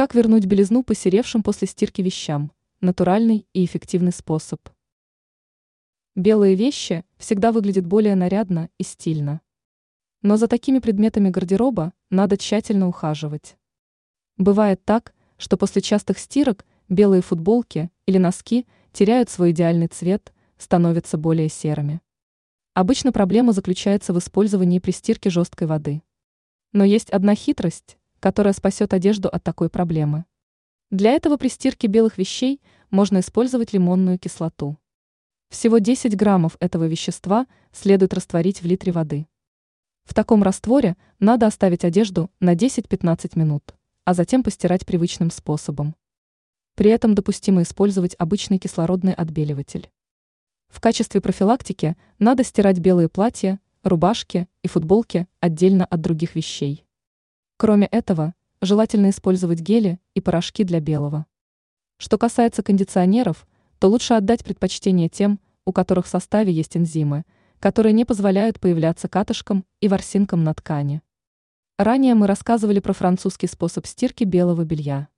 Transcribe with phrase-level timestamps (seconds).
[0.00, 2.52] Как вернуть белизну посеревшим после стирки вещам?
[2.80, 4.66] Натуральный и эффективный способ.
[6.14, 9.42] Белые вещи всегда выглядят более нарядно и стильно.
[10.22, 13.58] Но за такими предметами гардероба надо тщательно ухаживать.
[14.38, 21.18] Бывает так, что после частых стирок белые футболки или носки теряют свой идеальный цвет, становятся
[21.18, 22.00] более серыми.
[22.72, 26.02] Обычно проблема заключается в использовании при стирке жесткой воды.
[26.72, 30.24] Но есть одна хитрость, которая спасет одежду от такой проблемы.
[30.90, 34.76] Для этого при стирке белых вещей можно использовать лимонную кислоту.
[35.48, 39.26] Всего 10 граммов этого вещества следует растворить в литре воды.
[40.04, 45.94] В таком растворе надо оставить одежду на 10-15 минут, а затем постирать привычным способом.
[46.74, 49.90] При этом допустимо использовать обычный кислородный отбеливатель.
[50.68, 56.84] В качестве профилактики надо стирать белые платья, рубашки и футболки отдельно от других вещей.
[57.60, 58.32] Кроме этого,
[58.62, 61.26] желательно использовать гели и порошки для белого.
[61.98, 63.46] Что касается кондиционеров,
[63.78, 67.24] то лучше отдать предпочтение тем, у которых в составе есть энзимы,
[67.58, 71.02] которые не позволяют появляться катышкам и ворсинкам на ткани.
[71.76, 75.08] Ранее мы рассказывали про французский способ стирки белого белья.